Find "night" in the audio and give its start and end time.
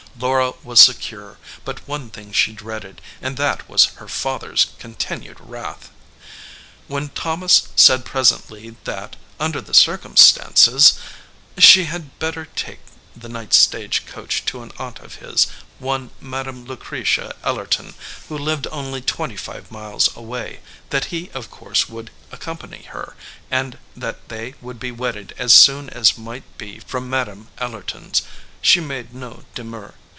13.29-13.53